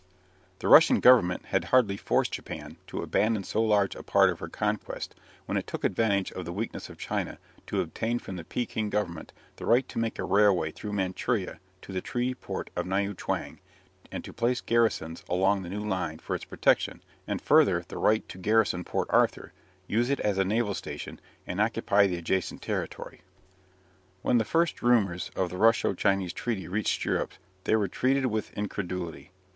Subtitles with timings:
[0.57, 4.47] The Russian Government had hardly forced Japan to abandon so large a part of her
[4.47, 5.13] conquests
[5.45, 9.31] when it took advantage of the weakness of China to obtain from the Pekin Government
[9.57, 13.59] the right to make a railway through Manchuria to the treaty port of Niu chwang,
[14.11, 18.27] and to place garrisons along the new line for its protection, and further the right
[18.27, 19.53] to garrison Port Arthur,
[19.85, 23.21] use it as a naval station, and occupy the adjacent territory.
[24.23, 27.33] When the first rumours of the Russo Chinese Treaty reached Europe
[27.65, 29.29] they were treated with incredulity.